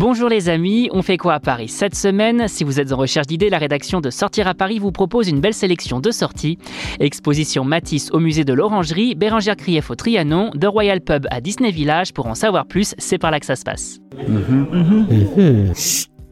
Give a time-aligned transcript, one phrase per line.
[0.00, 2.46] Bonjour les amis, on fait quoi à Paris cette semaine?
[2.46, 5.40] Si vous êtes en recherche d'idées, la rédaction de Sortir à Paris vous propose une
[5.40, 6.56] belle sélection de sorties.
[7.00, 11.72] Exposition Matisse au musée de l'Orangerie, Bérangère Krief au Trianon, The Royal Pub à Disney
[11.72, 12.12] Village.
[12.12, 13.98] Pour en savoir plus, c'est par là que ça se passe.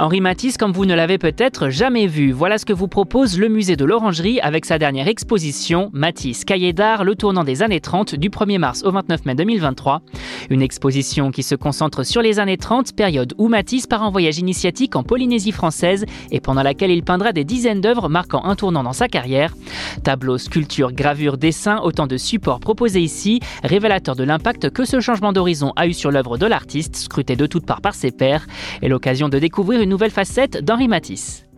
[0.00, 3.50] Henri Matisse, comme vous ne l'avez peut-être jamais vu, voilà ce que vous propose le
[3.50, 8.14] musée de l'Orangerie avec sa dernière exposition, Matisse, cahier d'art, le tournant des années 30,
[8.14, 10.00] du 1er mars au 29 mai 2023.
[10.48, 14.38] Une exposition qui se concentre sur les années 30, période où Matisse part en voyage
[14.38, 18.82] initiatique en Polynésie française et pendant laquelle il peindra des dizaines d'œuvres marquant un tournant
[18.82, 19.54] dans sa carrière.
[20.02, 25.34] Tableaux, sculptures, gravures, dessins, autant de supports proposés ici, révélateurs de l'impact que ce changement
[25.34, 28.46] d'horizon a eu sur l'œuvre de l'artiste, scruté de toutes parts par ses pairs,
[28.80, 31.49] et l'occasion de découvrir une nouvelle facette d'Henri Matisse.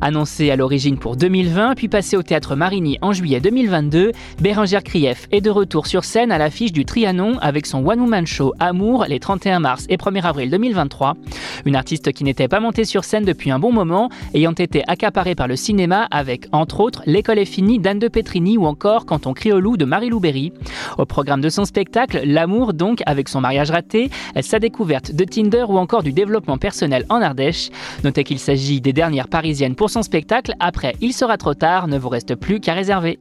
[0.00, 5.26] Annoncé à l'origine pour 2020, puis passé au théâtre Marigny en juillet 2022, Bérangère Krief
[5.32, 9.06] est de retour sur scène à l'affiche du Trianon avec son One Woman Show Amour
[9.08, 11.16] les 31 mars et 1er avril 2023.
[11.64, 15.34] Une artiste qui n'était pas montée sur scène depuis un bon moment, ayant été accaparée
[15.34, 19.26] par le cinéma avec, entre autres, L'école est finie d'Anne de Petrini ou encore Quand
[19.26, 20.52] on crie au loup de Marie-Lou Berry.
[20.96, 25.64] Au programme de son spectacle, L'amour donc, avec son mariage raté, sa découverte de Tinder
[25.68, 27.70] ou encore du développement personnel en Ardèche.
[28.04, 30.52] Notez qu'il s'agit des dernières parisiennes pour son spectacle.
[30.60, 33.18] Après, il sera trop tard, ne vous reste plus qu'à réserver.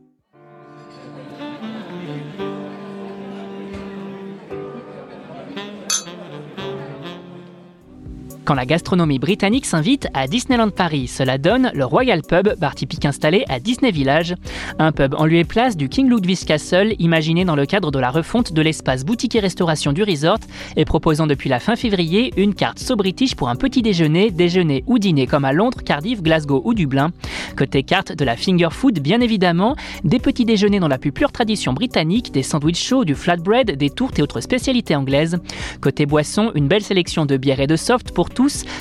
[8.47, 11.07] Quand la gastronomie britannique s'invite à Disneyland Paris.
[11.09, 14.35] Cela donne le Royal Pub, bar typique installé à Disney Village.
[14.79, 17.99] Un pub en lieu et place du King Ludwig Castle, imaginé dans le cadre de
[17.99, 20.39] la refonte de l'espace boutique et restauration du resort
[20.77, 24.85] et proposant depuis la fin février une carte So British pour un petit déjeuner, déjeuner
[24.87, 27.11] ou dîner comme à Londres, Cardiff, Glasgow ou Dublin.
[27.57, 29.75] Côté carte de la finger food, bien évidemment,
[30.05, 33.89] des petits déjeuners dans la plus pure tradition britannique, des sandwichs chauds, du flatbread, des
[33.89, 35.37] tourtes et autres spécialités anglaises.
[35.81, 38.29] Côté boisson, une belle sélection de bières et de soft pour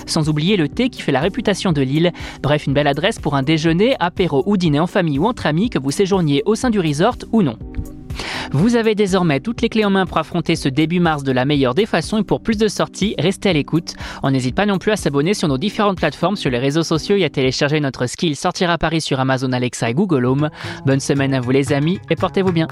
[0.06, 2.12] sans oublier le thé qui fait la réputation de l'île.
[2.42, 5.70] Bref, une belle adresse pour un déjeuner, apéro ou dîner en famille ou entre amis,
[5.70, 7.58] que vous séjourniez au sein du resort ou non.
[8.52, 11.44] Vous avez désormais toutes les clés en main pour affronter ce début mars de la
[11.44, 13.94] meilleure des façons et pour plus de sorties, restez à l'écoute.
[14.22, 17.16] On n'hésite pas non plus à s'abonner sur nos différentes plateformes sur les réseaux sociaux
[17.16, 20.50] et à télécharger notre skill Sortir à Paris sur Amazon Alexa et Google Home.
[20.84, 22.68] Bonne semaine à vous les amis et portez-vous bien.